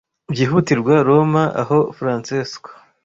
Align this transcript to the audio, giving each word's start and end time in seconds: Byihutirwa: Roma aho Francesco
Byihutirwa: 0.31 0.93
Roma 1.07 1.43
aho 1.61 1.77
Francesco 1.97 2.69